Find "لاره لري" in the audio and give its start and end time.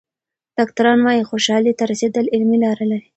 2.63-3.07